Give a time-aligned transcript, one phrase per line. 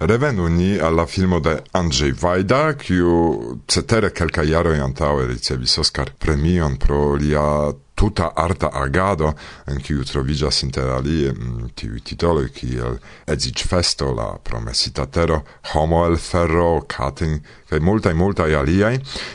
[0.00, 6.78] Revenu ni alla filmo de Andrzej Wajda, kiu cetere kelka jaroj antaŭe ricevis Oscar premion
[6.80, 9.34] pro lia tuta arta agado,
[9.68, 12.96] en kiu troviĝas inter alie mm, tiuj titoloj kiel
[13.28, 15.42] Edziĝfesto, La promesita tero,
[15.74, 18.94] Homo el ferro, Cutting, kaj multaj multaj aliaj.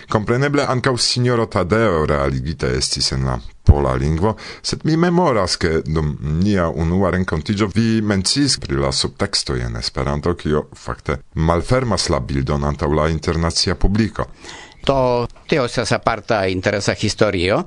[0.09, 6.15] Kompreneble ankaŭ signoro Tadeo realigite estis en la pola lingvo, sed mi memoras ke dum
[6.43, 12.63] nia unua renkontiĝo vi mencis pri la subteksto en Esperanto, kio fakte malfermas la bildon
[12.63, 14.29] antaŭ la internacia publiko.
[14.85, 17.63] To tio estas aparta interesa historio,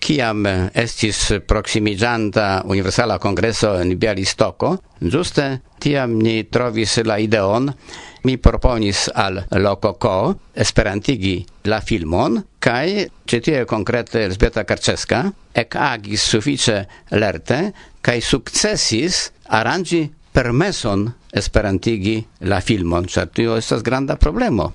[0.00, 7.70] kiam estis proximiganta Universala Congresso in Bialistoko, giuste tiam ni trovis la ideon,
[8.24, 16.78] mi proponis al Lococo esperantigi la filmon, kai cetie concrete Elżbieta Karczeska ec agis suffice
[17.12, 17.60] lerte,
[18.00, 22.16] kai successis arangi permeson esperantigi
[22.48, 24.72] la filmon, cer tio estas granda problemo.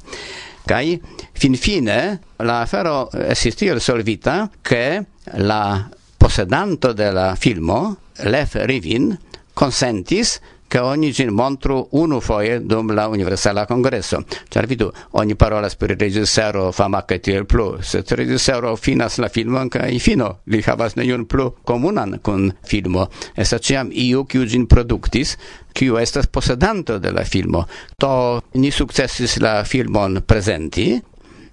[0.65, 0.99] Kai
[1.33, 5.05] finfine la afero esis tiel solvita che
[5.39, 7.97] la posedanto de la filmo
[8.27, 9.17] Lev Rivin
[9.53, 10.39] consentis
[10.69, 14.23] che ogni gin montru unu foie dum la universala congresso.
[14.47, 19.67] Ciar vidu, ogni parola per regissero fama che tiel plu, se regissero finas la filmon
[19.67, 23.09] ca in fino, li havas neiun plu comunan con filmo.
[23.33, 25.37] Esa ciam iu kiu gin productis,
[25.73, 27.65] kiu estas posedanto de la filmo.
[27.97, 31.01] To ni successis la filmon presenti,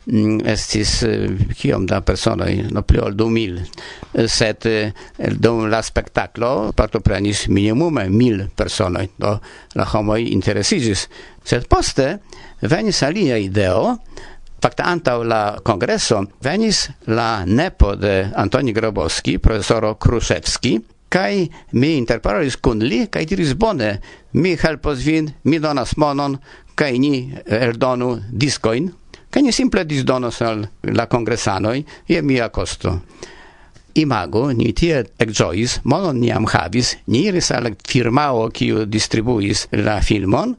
[0.06, 3.56] Mm, estis eh, kiom da personoj no pli ol du mil.
[3.58, 4.92] Eh, sed eh,
[5.34, 9.32] dum la spektaklo partoprenis minimume mil personoj do
[9.74, 11.08] la homoj interesiĝis.
[11.42, 12.20] Sed poste
[12.62, 13.96] venis alia ideo.
[14.62, 20.78] Fakte antaŭ la kongreso venis la nepo de Antoni Grobowski, profesoro Kruszewski,
[21.10, 23.90] kai mi interparolis kun li kai diris bone
[24.38, 26.38] mi helpos vin mi donas monon
[26.76, 28.90] kai ni eldonu diskoin
[29.30, 33.02] che ni simple disdonos al la congressanoi e mia costo.
[33.92, 40.52] Imago, ni tie exois, monon niam havis, ni iris al firmao kiu distribuis la filmon,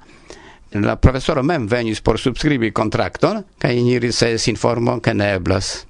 [0.74, 5.86] la professoro mem venis por subscribi contracton, ca ni ricevis informon ke ne eblas,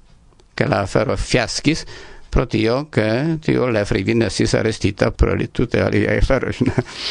[0.54, 1.86] ke la afero fiaskis,
[2.30, 6.60] pro tio ke tio Lefrivin esis arestita pro li tute aliaj aferoj.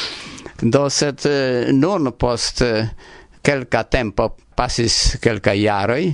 [0.73, 2.87] Do sed eh, non post eh,
[3.47, 6.11] Kelka tempo pasis kelka jaroj,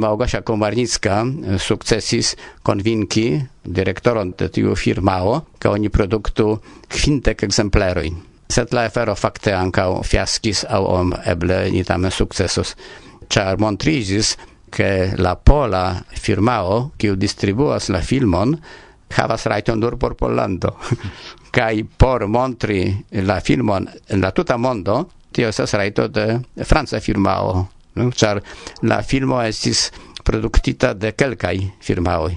[0.00, 1.26] Małgosia Komarnicka
[1.58, 6.54] sukcesis konvinki direktoron de tiu firmao ke oni produktu
[6.88, 8.08] kwintek ekzempleroj.
[8.50, 12.76] Sed la afero fakte ankaŭ fiaskis aŭ om eble ni tamen sukcesos.
[13.28, 14.36] Ĉar montriĝis
[14.70, 18.56] ke la pola firmao kiu distribuas la filmon
[19.10, 20.76] havas rajton nur por Pollando
[21.56, 22.84] kaj por montri
[23.26, 25.02] la filmon en la tuta mondo
[25.32, 28.40] tio estas rajto de franca firmao, ĉar
[28.82, 29.90] la filmo estis
[30.24, 32.36] produktita de kelkaj firmaoj.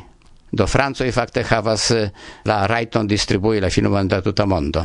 [0.54, 2.10] Do Francoj fakte havas eh,
[2.46, 4.84] la rajton distribui la filmon de tuta mondo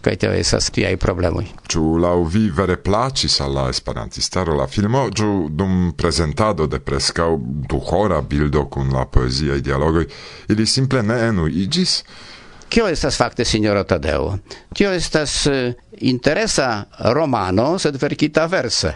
[0.00, 1.44] kaj tio estas tiaj problemoj.
[1.68, 7.30] Ĉu laŭ vi vere plaĉis al la esperantistaro la filmo, ĉu dum prezentado de preskaŭ
[7.70, 10.06] duhora bildo kun la poeziaj dialogoj
[10.48, 12.02] ili simple ne enuiĝis?
[12.70, 14.36] Kio estas fakte Signoro Tadeo?
[14.74, 15.72] Tio estas uh,
[16.06, 18.92] interesa romano, sed verkita verse.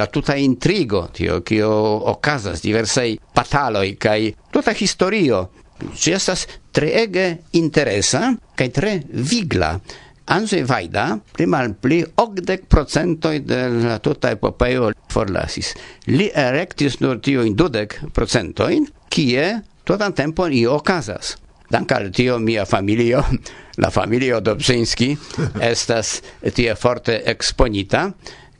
[0.00, 1.70] La tuta intrigo, tio, kio
[2.08, 5.42] okazas diversaj bataloj kaj tuta historio,
[5.92, 7.26] ĝi estas treege
[7.60, 8.94] interesa kaj tre
[9.28, 9.74] vigla.
[10.30, 11.04] Andrzej Wajda
[11.36, 15.74] pli malpli okdek procentoj de la tuta epopejo forlasis.
[16.06, 19.46] Li erektis nur tiujn dudek procentojn, kie
[19.84, 21.36] tutan tempon io okazas
[21.70, 23.22] dank al tio mia familio,
[23.76, 25.14] la familio Dobzinski,
[25.72, 26.20] estas
[26.54, 28.10] tie forte exponita,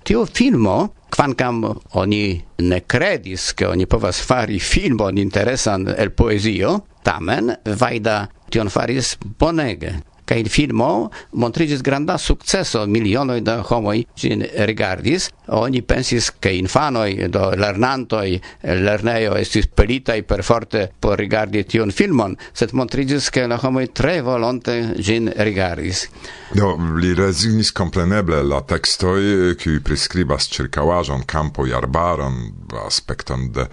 [0.03, 1.65] tio filmo, quancam
[1.99, 7.51] oni ne credis che oni povas fari filmon interesan el poezio, tamen
[7.81, 9.99] vaida tion faris bonege
[10.31, 11.11] kaj filmo
[11.43, 12.87] montriĝis granda sukceso.
[12.87, 15.31] Milionoj da homoj ĝin rigardis.
[15.59, 18.27] Oni pensis ke infanoj do lernantoj
[18.87, 24.21] lernejo estis pelitaj per forte por rigardi tiun filmon sed montriĝis ke la homoj tre
[24.23, 26.05] volonte ĝin rigardis.
[26.55, 32.39] Do li rezignis kompreneble la tekstoj kiuj priskribas ĉirkaŭaĵon kampoj arbaron
[32.87, 33.67] aspekton de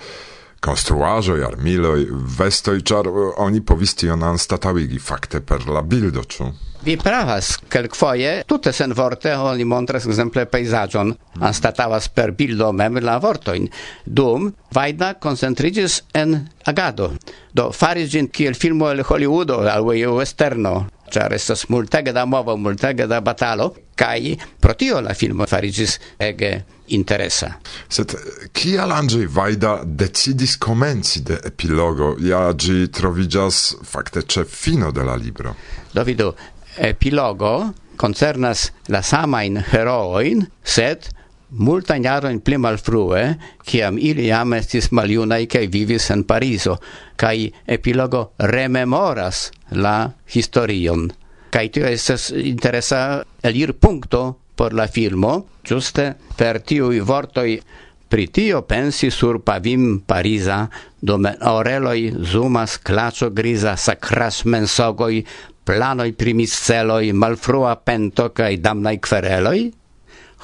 [0.67, 2.05] konstruaĵoj, armiloj,
[2.37, 3.09] vestoj, ĉar
[3.43, 6.51] oni povis tion anstataŭigi fakte per la bildo, ĉu?
[6.87, 11.43] Vi pravas, kelkfoje, tute sen vorte oni montras ekzemple pejzaĝon, mm.
[11.49, 13.65] anstatavas per bildo mem la vortojn.
[14.05, 16.37] Dum, Vajda koncentriĝis en
[16.69, 17.09] agado,
[17.51, 19.81] do faris ĝin kiel filmo el Hollywoodo aŭ
[20.19, 20.75] westerno,
[21.11, 26.51] ĉar estas multege da movo, multege da batalo, kaj pro tio la filmo fariĝis ege
[26.87, 27.53] interesa.
[27.89, 28.13] Sed
[28.53, 32.15] kial Andrzej Wajda decidis komenci de epilogo?
[32.19, 35.55] Ja gi troviĝas fakte ce fino de la libro.
[35.93, 36.31] Do vidu,
[36.77, 41.09] epilogo concernas la samain heroin, sed
[41.49, 43.23] multa jaroin pli malfrue,
[43.65, 46.77] kiam ili jam estis maliunai kaj vivis en Parizo,
[47.15, 51.07] kai epilogo rememoras la historion.
[51.49, 54.23] Kai tio estes interesa elir punto
[54.57, 57.59] por la filmo, giuste per tiui vortoi
[58.07, 65.25] Pri tio pensi sur pavim Pariza, dome oreloi zumas clacio griza sacras mensogoi,
[65.67, 69.67] planoi primisceloi, malfrua pento cae damnai quereloi?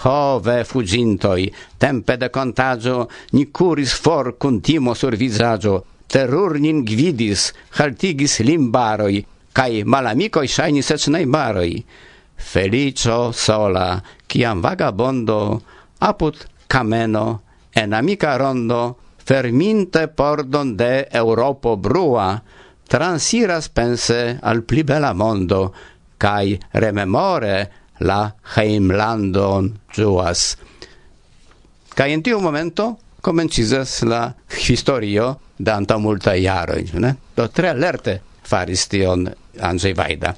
[0.03, 1.47] Hove fugintoi,
[1.79, 9.23] tempe de contagio, ni curis for cun timo sur visagio, terror nin gvidis, haltigis limbaroi,
[9.55, 11.85] cae malamicoi shainis ec neibaroi
[12.35, 15.61] felicio sola, ciam vagabondo
[15.99, 16.35] apud
[16.67, 17.41] cameno
[17.73, 22.41] en amica rondo ferminte pordon de Europo brua,
[22.87, 25.73] transiras pense al pli bela mondo,
[26.17, 30.57] cae rememore la heimlandon juas.
[31.93, 37.15] Cae in tiu momento comencizas la historio d'anta multa iaroi, ne?
[37.33, 40.35] Do tre alerte faris tion Andrzej Wajda.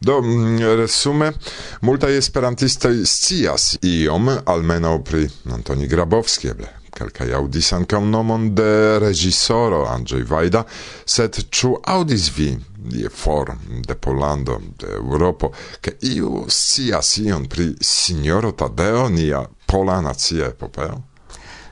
[0.00, 1.32] Do, mm, resume,
[1.80, 9.84] multa esperantistoi scias iom, almeno pri Antoni Grabowski, eble kelkaj audis ankaŭ nomon de reĝisoro
[9.88, 10.64] Andrzej Wajda,
[11.04, 12.48] sed ĉu audis vi
[12.90, 13.52] die for
[13.86, 21.02] de Pollando, de Europo, ke iu scias sion pri signoro Tadeo, nia pola nacia epopeo?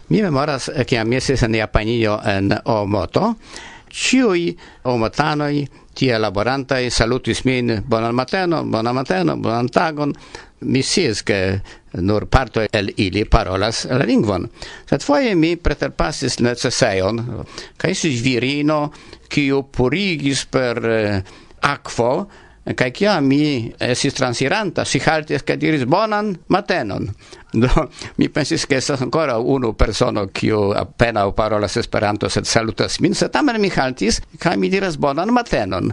[0.09, 3.35] Mi memoras, eh, a estis en Japanio en Omoto,
[3.91, 5.67] ciui Omotanoi
[5.99, 10.15] tie laborantai salutis min bonan mateno, bonan mateno, bonan tagon,
[10.61, 11.61] mi sies che
[11.93, 14.47] nur parto el ili parolas la lingvon.
[14.87, 17.23] Sed foie mi preterpassis necesseion,
[17.77, 18.93] ca isis virino,
[19.29, 21.23] kiu purigis per eh,
[21.61, 22.13] aquo
[22.77, 27.09] kai kia mi esis transiranta, si haltis ke diris bonan matenon.
[27.53, 27.69] Do,
[28.19, 33.33] mi pensis che estas ancora unu persono kiu appena parolas Esperanto sed salutas min, sed
[33.33, 35.93] tamen mi haltis kaj mi diras bonan matenon.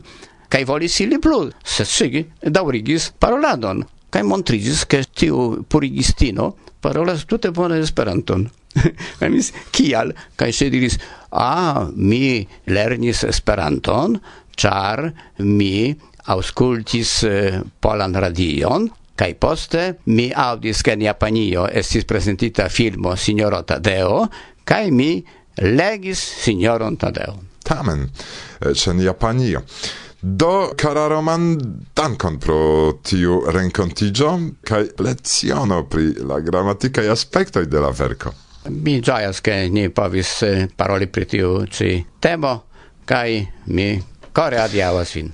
[0.50, 3.86] Kaj volis ili plu, sed sigi daurigis paroladon.
[4.10, 8.46] Kaj montrigis, ke tiu purigistino parolas tute bone Esperanton.
[9.20, 10.12] Kaj mis kial?
[10.36, 11.00] Kaj se diris:
[11.32, 14.20] "A, mi lernis Esperanton,
[14.56, 15.96] char mi
[16.26, 23.64] auscultis eh, Polan Radion, Kai poste mi audis che in Japanio estis presentita filmo Signoro
[23.64, 24.28] Tadeo,
[24.66, 25.26] kai mi
[25.56, 27.44] legis Signoron Tadeo.
[27.64, 28.10] Tamen,
[28.60, 29.64] eh, c'è in Japanio.
[30.20, 31.56] Do, cara Roman,
[31.94, 38.34] dankon pro tiu rencontigio, kai leziono pri la grammaticae aspectoi de la verco.
[38.68, 42.66] Mi gioias che ni povis eh, paroli pri tiu ci temo,
[43.06, 45.32] kai mi core adiavas vin.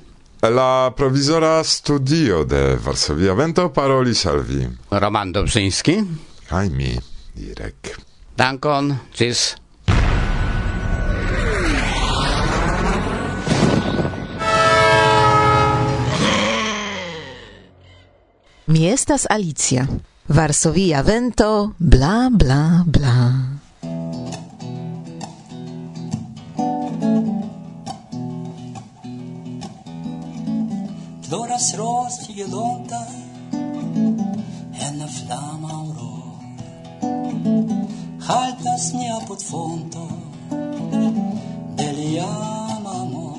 [0.49, 4.67] La provizora studio de Varsovia Vento paroli salvi.
[4.89, 6.01] Roman Dobrzyński.
[6.49, 6.97] Kaj mi,
[7.35, 7.99] Direk.
[8.35, 9.55] Dankon, cis.
[18.65, 19.85] Mi estas Alicia.
[20.27, 23.50] Varsovia Vento, bla, bla, bla.
[32.11, 33.07] stige lontan
[34.85, 36.11] en la flama aurora.
[38.27, 40.07] Haltas nia pod fonto
[41.77, 42.31] de lia
[42.99, 43.37] amor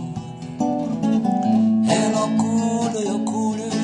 [1.99, 3.79] en oculoj oculoj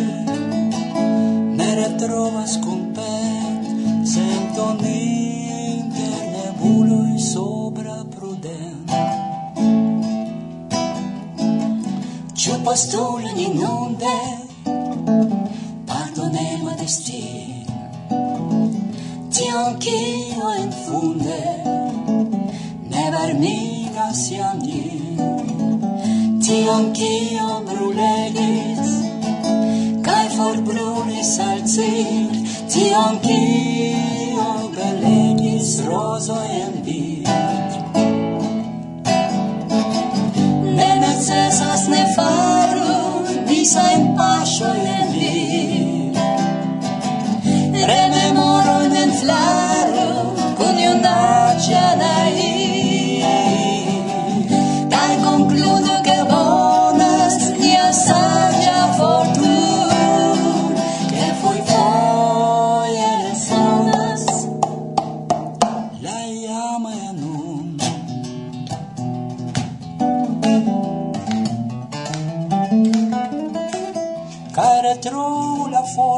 [1.59, 4.99] ne retrovas compensento ni
[5.77, 9.01] inter nebuloj sobra prudento
[12.41, 14.48] Ĉu postulon inundes
[16.39, 17.67] mema destin
[19.35, 21.43] Tion kio en funde
[22.95, 24.83] Ne varmigas jam ni
[26.47, 28.99] Tion kio brulegis
[30.39, 32.31] for forbrulis al cir.
[32.71, 37.25] Tion kio belegis Roso en vir.
[40.79, 42.95] Ne necesas ne faru
[43.49, 44.08] Disajn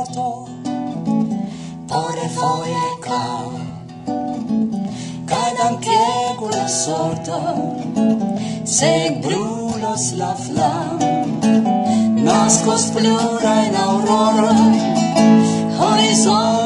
[0.01, 0.49] vorto
[1.87, 3.53] Porre foie cao
[5.27, 7.39] Cad anche cura sorto
[8.65, 10.99] Se brulos la flam.
[12.23, 14.55] Nascos plura in aurora
[15.79, 16.60] Horizon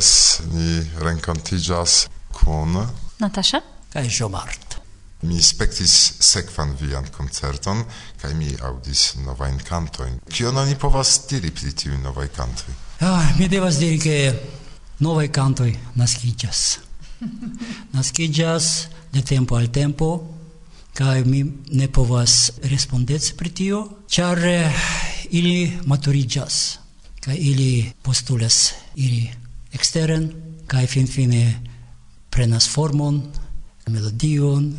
[0.00, 2.76] ses ni renkontiĝas kun
[3.18, 3.60] Natasha
[3.92, 4.76] kaj Jomart.
[5.22, 7.80] Mi spektis sekvan vian koncerton
[8.20, 10.18] kaj mi aŭdis novajn kantojn.
[10.28, 12.74] Kion oni povas diri pri tiuj novaj kantoj?
[13.00, 14.18] Ah, mi devas diri ke
[15.00, 16.62] novaj kantoj naskiĝas.
[17.96, 18.70] naskiĝas
[19.12, 20.10] de tempo al tempo
[20.96, 24.84] kaj mi ne povas respondeci pri tio, ĉar eh,
[25.30, 26.60] ili maturiĝas
[27.24, 29.45] kaj ili postulas iri
[29.76, 30.28] eksteren
[30.66, 31.42] kaj finfine
[32.30, 33.20] prenas formon,
[33.88, 34.70] melodion,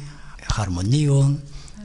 [0.58, 1.38] harmonion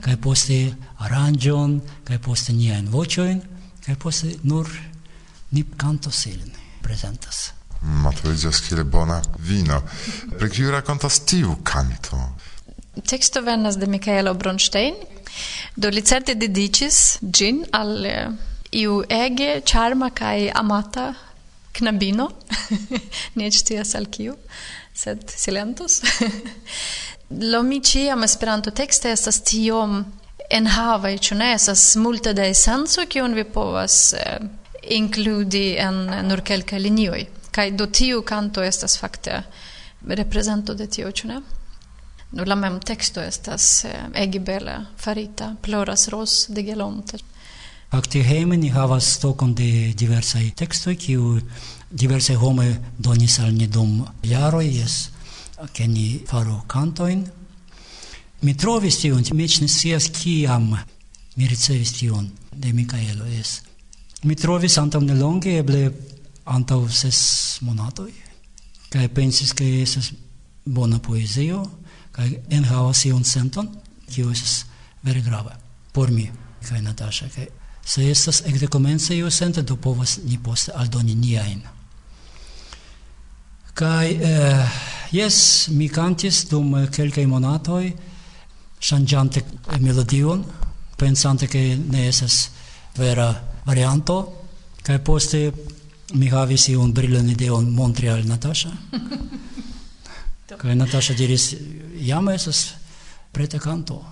[0.03, 0.59] kaj poste
[1.05, 3.41] aranĝon kaj poste niajn voĉojn
[3.85, 4.69] kaj poste nur
[5.51, 6.51] ni kantos ilin
[6.83, 7.51] prezentas.
[7.83, 9.81] Ma kiel bona vino.
[10.39, 12.19] Pri kiu rakontas tiu kanto?
[13.01, 14.95] texto venas de Michaelo Bronstein,
[15.75, 18.29] do li certe dediĉis gin al eh,
[18.71, 21.13] iu ege charma kai amata
[21.73, 22.29] knabino,
[23.39, 24.35] ne scias al kiu,
[24.93, 26.01] sed silentus.
[27.51, 30.03] Lo mi ĉiam Esperanto tekste estas tiom
[30.53, 34.37] enhavaj, ĉu ne estas multe da esenco kiun vi povas eh,
[34.97, 37.25] inkludi en nur kelkaj linioj.
[37.53, 39.43] Kaj do tiu kanto estas fakte
[40.07, 41.41] reprezento de tio, ĉu ne?
[42.33, 47.21] No, la mem teksto estas eh, ege bela farita, ploras ros de gelonte.
[47.93, 48.23] Fakte
[48.57, 51.39] ni havas stokon de diversaj tekstoj kiu
[51.91, 55.09] diversaj homoj donis al ni dum jaroj jes
[55.73, 57.23] ke ni faru kantojn.
[58.41, 60.73] Mi trovis tion, mi eĉ ne scias kiam
[61.35, 63.61] mi ricevis tion de Mikaelo jes.
[64.23, 65.91] Mi trovis antaŭ nelonge eble
[66.45, 68.11] antaŭ ses monatoj
[68.89, 70.13] kaj pensis ke estas
[70.65, 71.61] bona poezio
[72.11, 73.69] kaj enhavas iun senton
[74.09, 74.63] kiu estas
[75.03, 75.59] vere grava
[75.93, 76.31] por mi
[76.65, 81.61] kaj Natasha kaj se estas ekde komence iu sento do povas ni poste aldoni niajn.
[83.73, 84.69] Kaj eh,
[85.11, 87.91] jes mi kantis dum kelkaj monatoj
[88.83, 89.43] ŝanĝante
[89.79, 90.43] melodion
[90.97, 92.49] pensante ke ne estas
[92.97, 93.33] vera
[93.65, 94.17] varianto
[94.83, 95.51] kaj poste
[96.13, 98.71] mi havis iun brilan ideon montri al Natasha.
[100.61, 101.53] Kaj Natasha diris
[101.99, 102.73] jam estas
[103.31, 104.03] preta kanto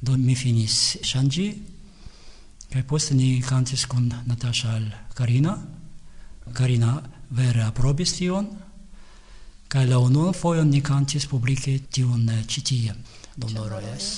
[0.00, 1.46] do mi finis shangi,
[2.74, 5.52] Kaj poste ni kantis kun Natasha al Karina.
[6.52, 6.96] Karina
[7.30, 8.48] vere aprobis tion.
[9.70, 12.96] Kaj la unuan fojon ni kantis publike tion eh, ĉi tie.
[13.36, 14.08] Doloro jes.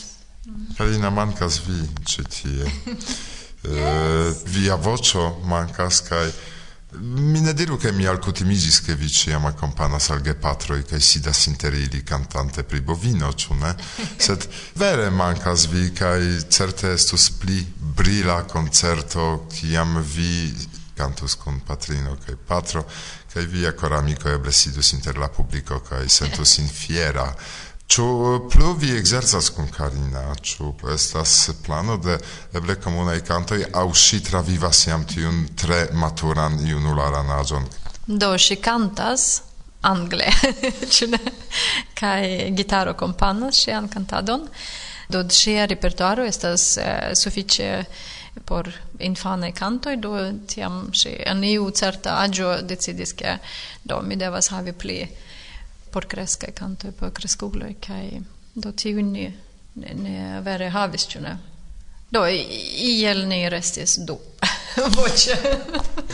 [0.46, 0.72] Mm.
[0.78, 2.70] Karina mankas vi ĉi tie.
[3.66, 4.42] Eh, yes.
[4.54, 6.26] Via voĉo mankas kaj
[6.98, 11.74] Mi ne diru che mi alcutimigis ke vi ĉiam akompanas al gepatroj kaj sidas inter
[11.74, 13.74] ili cantante pri bovino, ĉu ne?
[14.26, 17.58] Sed vere mankas vi, kaj certe estus pli
[17.96, 20.54] brila concerto kiam vi
[20.96, 22.84] cantus con patrino kaj patro
[23.32, 27.32] kaj via coramiko eble sidus inter la publiko kaj sentus sin fiera
[27.86, 28.04] Ĉu
[28.50, 30.24] plu vi exerzas kun Karina?
[30.42, 31.34] Ĉu estas
[31.66, 32.16] plano de
[32.58, 37.68] eble komunaj kantoj aŭ ŝi travivas jam tiun tre maturan junularan aĝon?
[38.06, 39.28] Do ŝi kantas
[39.86, 40.26] angle,
[40.96, 41.22] ĉu ne?
[41.94, 44.48] Kaj gitaro kompanas ŝian kantadon.
[45.08, 47.70] Do ŝia repertuaro estas uh, sufiĉe
[48.44, 48.68] por
[49.00, 50.12] infane kantoj do
[50.50, 53.38] tiam ŝi en iu certa aĝo decidis ke
[53.84, 54.98] do mi devas havi pli
[55.90, 58.20] por crescae canto por crescugloi, kai
[58.54, 59.30] do tiu ne,
[59.74, 61.36] ne vere havis, ĉu ne?
[62.10, 64.14] Do iel ne restis du
[64.96, 65.34] voce.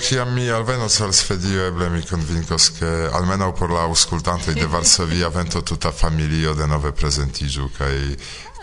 [0.00, 5.28] Ciam mi alvenos al Svedio eble mi convincos che almeno por la auscultantoi de Varsovia
[5.38, 8.16] vento tuta familio de nove presentigiu cae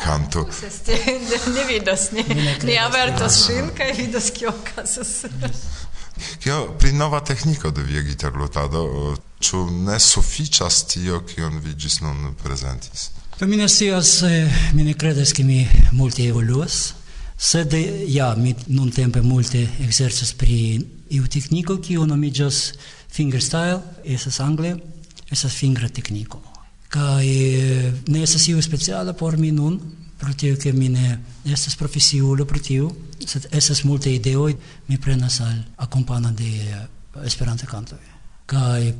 [0.03, 0.48] canto.
[1.53, 2.24] ne vidos, ne,
[2.63, 3.45] ne avertos ah.
[3.45, 5.25] shin, cae vidos kio casas.
[6.39, 12.33] Kio pri nova tehniko de via gitarlutado, ĉu ne sufiĉas tio kion vi ĝis nun
[12.43, 13.12] prezentis?
[13.39, 16.99] Do mi ne scias, eh, mi ne kredas ke mi multe evoluas
[17.39, 17.74] Sed
[18.08, 20.75] ja, mi nun tempe multe exercis pri
[21.16, 22.57] iu tekniko, kiu nomiĝas
[23.16, 24.74] fingerstyle, esas angle,
[25.31, 26.42] esas fingra tekniko.
[26.92, 29.79] Kaj eh, ne estas iu speciala por mi nun,
[30.20, 32.92] pro tio che mi ne estas profesiulo pro tio,
[33.25, 36.87] sed esas multe ideoj mi prenas al akompana de
[37.25, 38.00] Esperanto kantoj.
[38.46, 38.94] Kaj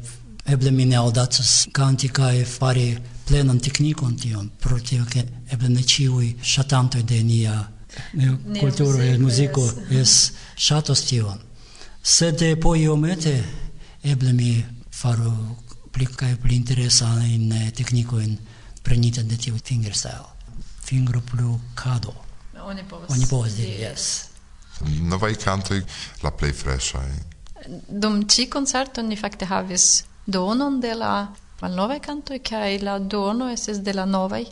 [0.46, 5.84] eble mi ne audacas canti kaj fari plenan teknikon tion, pro tio che eble ne
[5.84, 7.58] ĉiuj ŝatantoj de nia
[8.60, 10.32] kulturo e muziko es.
[10.58, 11.40] ŝatas tion
[12.04, 13.44] sed eh, po iomete
[14.04, 15.34] eble mi faru
[15.92, 18.38] pli kaj pli interesajn eh, teknikojn
[18.84, 20.30] prenita de tiu fingerstyle.
[20.86, 22.14] Fingerplukado
[22.64, 24.06] oni povas oni povas diri yes.
[25.02, 25.82] Novaj kantoj
[26.24, 27.10] la plej freŝaj
[27.88, 31.28] dum ci concerto ni fakte havis donon de la
[31.62, 34.46] malnovaj kantoj kaj la dono estis de la novaj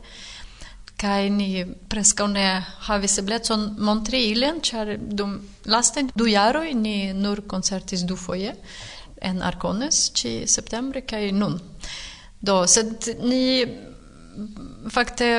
[0.98, 2.46] kai ni preskaŭ ne
[2.88, 8.56] havis eblecon montri ilin, ĉar dum lastajn du jaroj ni nur koncertis dufoje
[9.22, 11.60] en Arkones ĉi septembre kaj nun.
[12.42, 13.66] Do, sed ni
[14.94, 15.30] fakte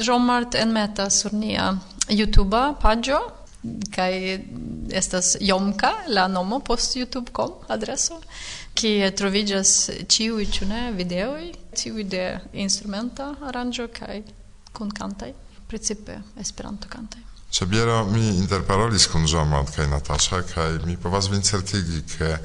[0.00, 1.72] Jean-Mart enmeta sur nia
[2.08, 3.20] YouTube pagio
[3.94, 4.40] kai
[4.92, 8.20] estas Jomka la nomo post youtube.com adreso
[8.76, 9.72] ki troviĝas
[10.12, 12.24] ĉiuj ĉu ne videoj ĉiuj de
[12.66, 14.18] instrumenta aranĝo kaj
[14.74, 15.32] kun kantaj,
[15.70, 17.22] precipe Esperanto kantaj.
[17.54, 22.36] Ĉabiero mi interparolis kun Ĵomad kaj Natasha kaj mi povas vin certigi ke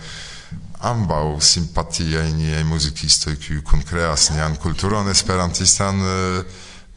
[0.85, 5.99] ambaŭ simpatiaj niaj muzikistoj kiuj kunkreas nian kulturon esperantistan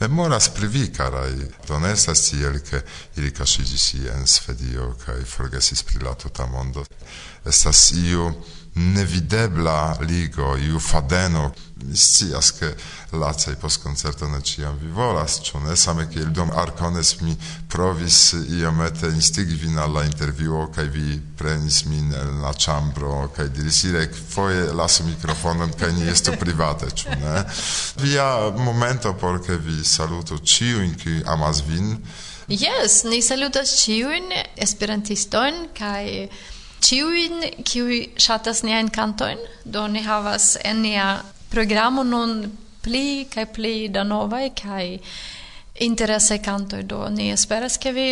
[0.03, 1.33] memoras pri vi karaj
[1.69, 2.83] do ne estas tiel ke
[3.17, 6.85] ili kaŝiĝis ie en Svedio kaj forgesis pri la tuta mondo
[7.47, 8.29] estas iu
[8.75, 11.51] nevidebla ligo iu fadeno
[11.95, 12.75] scias che
[13.11, 17.37] lacei post concerto ne ciam vi volas, ĉu ne same kiel dum Arcones mi
[17.69, 23.49] provis iomete instigi vin al la intervjuo kaj vi prenis min el la ĉambro kaj
[23.49, 27.45] diris Irek foje lasu mikrofonon kaj ni estu private, ĉu ne?
[28.05, 31.97] Via momento por ke vi salutu ĉiujn kiuj amas vin.
[32.49, 36.29] Yes, ni salutas ĉiujn esperantistojn kaj
[36.83, 42.31] Ciuin, ciui shatas nian cantoin, do ni havas enia programon non
[42.83, 44.87] pli kaj pli da novaj kaj
[45.85, 48.07] interese cantoj do ni esperas ke vi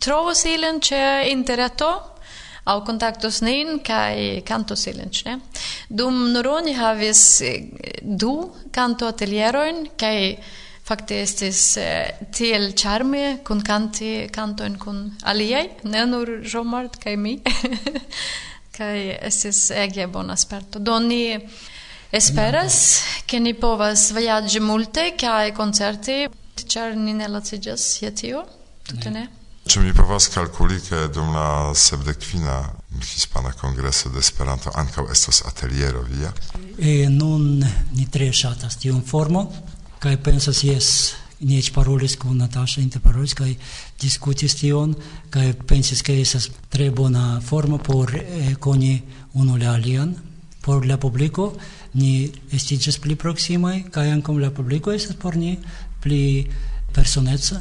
[0.00, 1.00] trovos ilin ĉe
[1.32, 1.90] interreto
[2.66, 5.38] au contactos nin kai canto ilin, ne?
[5.88, 7.70] Dum Noroni havis eh,
[8.02, 10.36] du canto atelieroin kai
[10.86, 17.38] fakte estis eh, tiel charme kun canti cantoin kun aliei, ne nur Romart kai mi.
[18.76, 18.98] kai
[19.30, 20.82] estis ege bona sperto.
[20.82, 21.38] Do ni
[22.16, 26.26] Esperas che ni povas voyage multe kai concerti,
[26.66, 28.44] char ni ne lacigas je tio,
[28.82, 29.28] tutte ne?
[29.68, 32.54] Ĉu mi povas kalkuli, ke dum la sepdekvina
[33.02, 36.32] hispana kongreso de Esperanto ankaŭ estos ateliero via?
[36.78, 37.60] E nun
[37.92, 39.50] ni tre ŝatas tiun formo
[40.00, 40.88] kaj pensas jes
[41.44, 43.50] ni eĉ parolis kun Nataŝa interparolis kaj
[44.00, 44.96] diskutis tion
[45.28, 49.02] kaj pensis ke estas tre bona formo por eh, koni
[49.34, 50.16] unu la alian
[50.66, 51.52] por la publiko
[51.94, 52.10] ni
[52.58, 55.52] estiĝas pli proksimaj kaj ankaŭ la publiko estas por ni
[56.02, 56.22] pli
[56.96, 57.60] personeca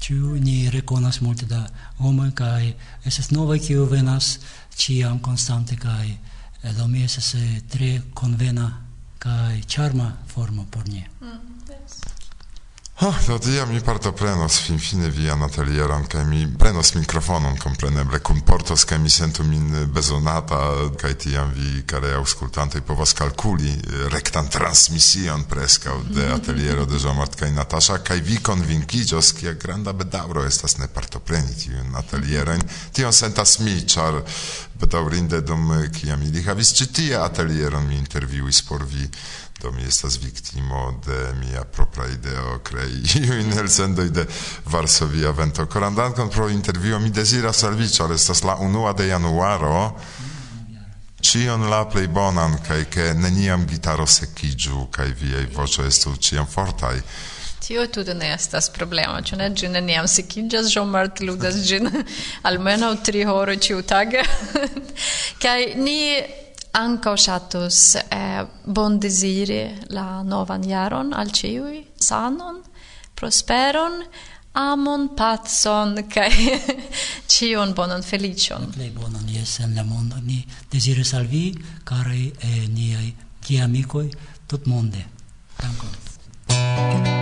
[0.00, 1.64] ĉiu ni rekonas multe da
[1.98, 2.72] homoj kaj
[3.10, 4.30] estas novaj kiu venas
[4.82, 8.70] ĉiam konstante kaj eh, do mi estas eh, tre konvena
[9.18, 11.38] kaj charma formo por ni mm,
[11.68, 12.19] yes.
[13.02, 18.98] Oh, do dia mi partoprenos finfine vian atelieron kaj mi prenos mikrofonon kompreneble kunportos kaj
[19.00, 20.58] mi sentu min bezonata
[21.00, 27.40] kaj tiam vi karaj aŭskultantoj povas kalkuli eh, rektan transmision preskaŭ de ateliero de Jean-Marc
[27.40, 33.58] kaj Natasha kaj vi konvinkiĝos kia granda bedauro estas ne partopreni tiun atelierojn tion sentas
[33.64, 34.20] mi ĉar
[34.80, 39.08] bedaŭrinde dum eh, kiam ili havis ĉi atelieron mi interviuis por vi
[39.62, 44.26] do mi estas viktimo de mia propra ideo krei iujn elsendoj de
[44.64, 45.66] Varsovia vento.
[45.66, 49.96] korandankon pro intervjuo, mi deziras al vi, ĉar estas la unua de januaro.
[51.22, 56.96] Cion la plej bonan kaj ke neniam gitaro sekiĝu kaj viaj voĉoj estu ĉiam fortaj.
[57.60, 59.50] Tio tudo ne estas problema, ĉu ne?
[59.54, 61.90] Ĝi neniam sekiĝas, ĵo martludas ĝin
[62.48, 64.24] almenaŭ tri horoj ĉiutage.
[65.42, 66.00] kaj ni
[66.78, 69.62] ankaŭ ŝatus eh, bondeziri
[69.96, 72.60] la novan jaron al ĉiuj, sanon,
[73.14, 74.00] prosperon,
[74.60, 76.30] amon, pacon kaj
[77.32, 78.70] ĉion bonon feliĉon.
[78.74, 81.46] Plej bonon jes en la mondo ni deziras al vi,
[81.84, 83.08] karaj eh, niaj
[83.46, 84.06] geamikoj
[84.46, 85.06] tutmonde.
[85.60, 87.19] Dankon.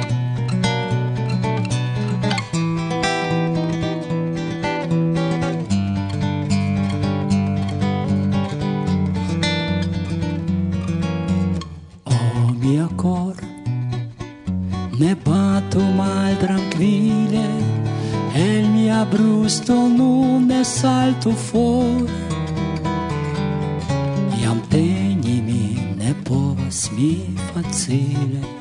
[14.98, 17.46] Ne batu mal tranquille
[18.34, 22.02] El mia brusto nun ne salto for
[24.42, 27.12] Iam tenimi ne povas mi
[27.54, 28.57] facile.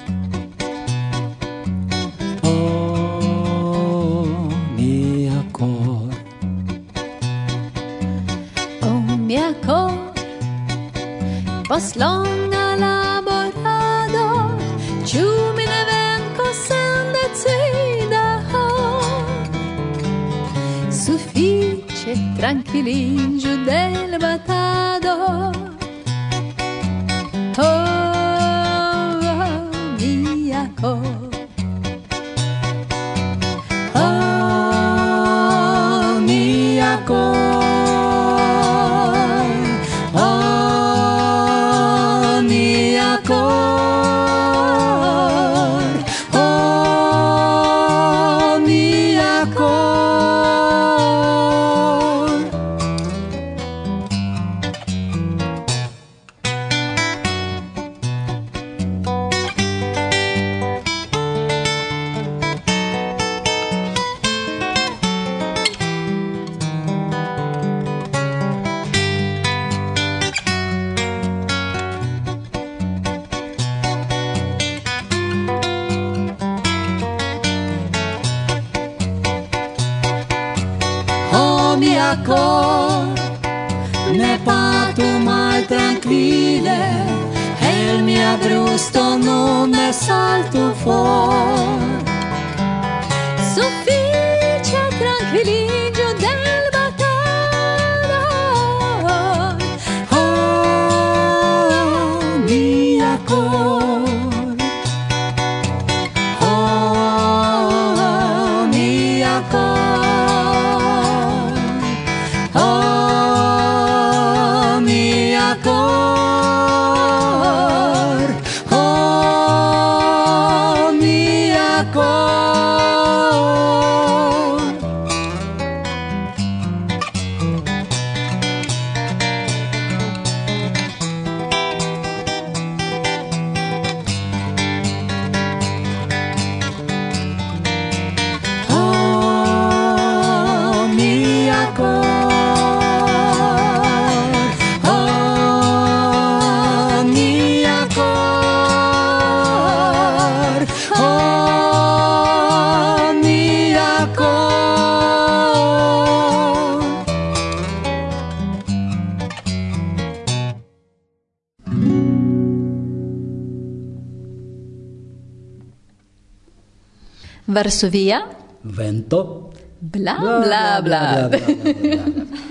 [167.47, 168.27] Varsovia.
[168.61, 169.51] Vento.
[169.79, 170.81] Bla bla bla.
[170.81, 172.47] bla, bla, bla, bla, bla, bla.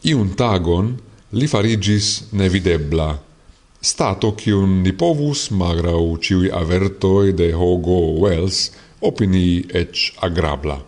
[0.00, 0.94] Iun tagon
[1.36, 3.10] li farigis nevidebla,
[3.80, 8.70] stato cium ni povus, magrau ciui avertoi de Hogo Wells,
[9.04, 10.78] opinii ec agrabla.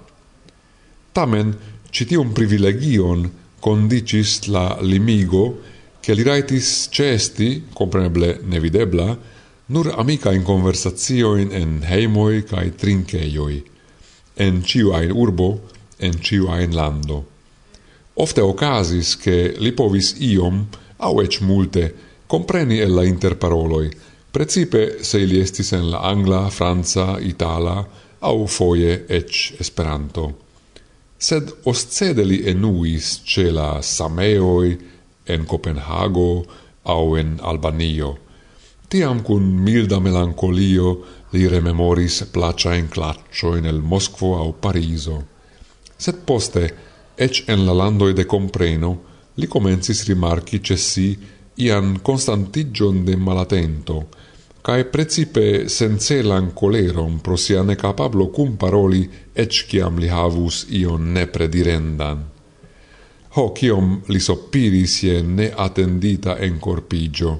[1.13, 1.53] Tamen,
[1.93, 3.29] citium privilegion
[3.63, 5.61] condicis la limigo,
[6.03, 9.17] che li raitis cesti, compreneble nevidebla,
[9.67, 13.63] nur amica in conversazioin en heimoi cae trinceioi,
[14.35, 15.61] en ciu ain urbo,
[16.03, 17.23] en ciu ain lando.
[18.19, 20.67] Ofte ocasis che li povis iom,
[20.99, 21.87] au ec multe,
[22.27, 23.89] compreni el la interparoloi,
[24.33, 27.79] precipe se ili estis en la angla, franza, itala,
[28.19, 30.33] au foie ec esperanto
[31.23, 34.79] sed oscedeli enuis ce la Sameoi,
[35.27, 36.45] en Copenhago
[36.85, 38.17] au en Albanio.
[38.89, 40.97] Tiam cun milda melancolio
[41.33, 45.23] li rememoris clatcho in el Moskvo au Pariso.
[45.97, 46.65] Sed poste,
[47.17, 48.99] ec en la landoi de compreno,
[49.37, 51.17] li comencis rimarci ce si
[51.57, 54.09] ian constantigion de malatento,
[54.63, 59.03] cae precipe sencelan coleron pro sia necapablo cum paroli,
[59.35, 62.23] ec ciam li havus ion nepredirendan.
[63.35, 67.33] Ho, ciom li soppiris je neatendita encorpigio,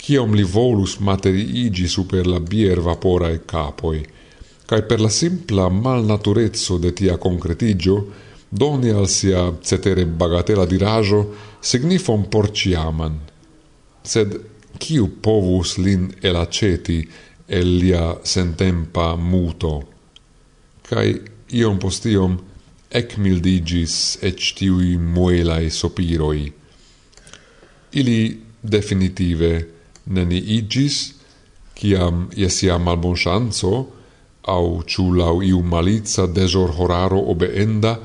[0.00, 4.00] ciom li volus materiigi super la bier vaporae capoi,
[4.66, 7.98] cae per la simpla malnaturezzo de tia concretigio,
[8.48, 11.20] doni al sia cetere bagatela dirajo
[11.60, 13.20] signifon porciaman.
[14.02, 14.34] Sed
[14.80, 16.98] Ciu povus lin elaceti
[17.48, 19.74] el lia sentempa muto?
[20.84, 21.14] Cai
[21.54, 22.38] iom postiom
[22.90, 26.52] ec mildigis ec tiui muelae sopiroi.
[27.94, 28.20] Ili
[28.62, 29.52] definitive
[30.06, 31.14] neni igis,
[31.74, 33.74] ciam iesia malbon chanzo,
[34.46, 37.96] au ciulau iu malitza desor horaro obeenda,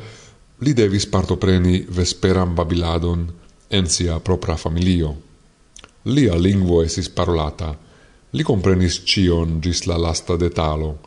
[0.63, 3.27] li devis partopreni vesperam babiladon
[3.69, 5.15] en sia propra familio.
[6.05, 7.73] Lia lingvo esis parolata.
[8.31, 10.97] Li comprenis cion gis la lasta detalo.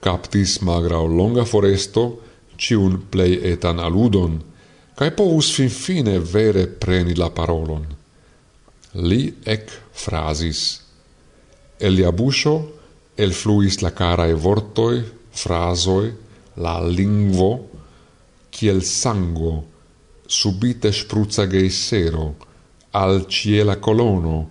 [0.00, 2.04] Captis magrau longa foresto
[2.58, 4.38] ciun plei etan aludon,
[4.98, 7.86] cae povus fin fine vere preni la parolon.
[8.94, 10.62] Li ec frasis.
[11.78, 12.78] El lia buscio
[13.18, 15.02] el fluis la carae vortoi,
[15.34, 16.12] frasoi,
[16.62, 17.50] la lingvo,
[18.54, 19.54] kiel sango,
[20.22, 22.28] subite spruzza geisero,
[22.92, 24.50] al ciela colono,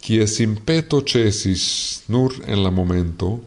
[0.00, 3.40] cie impeto cesis nur en la momento,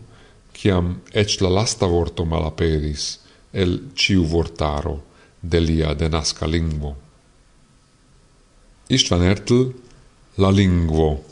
[0.54, 3.20] ciam ec la lasta vorto malaperis
[3.52, 5.02] el ciu vortaro
[5.42, 6.96] de lia denasca lingvo.
[8.90, 9.72] Istvan Ertl,
[10.38, 11.31] La lingvo.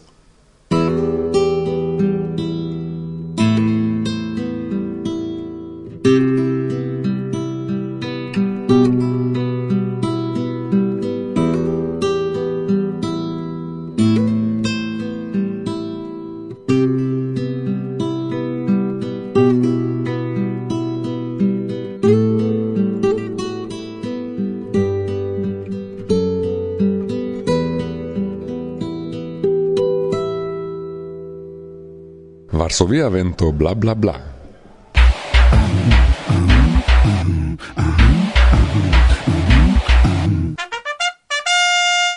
[32.59, 34.19] Varsovia vento bla bla bla.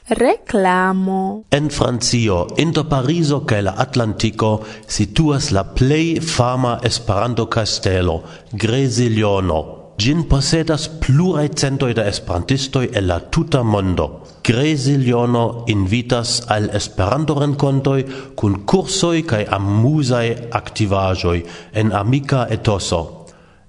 [0.09, 1.45] Reclamo.
[1.51, 4.51] En Francio, inter Parizo kaj la Atlantico,
[4.89, 8.19] situas la plej fama Esperanto-kastelo,
[8.53, 9.82] Gresiliono.
[9.99, 14.07] Gin posedas pluraj centoi da esperantistoi el la tuta mondo.
[14.43, 21.39] Gresiliono invitas al esperanto rencontoi kun cursoi cae amusae aktivaĵoj
[21.73, 23.03] en amika etoso.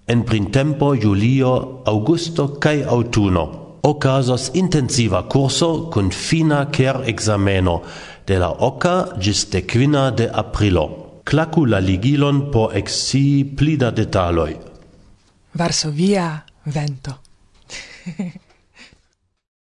[0.08, 7.82] En printempo, julio, augusto cae aŭtuno okazos intensiva curso kun fina cer exameno
[8.28, 10.86] de la oka ĝis de kvina de aprilo.
[11.28, 14.73] Klaku la ligilon por exi pli da detaloj.
[15.54, 17.20] Varsovia vento.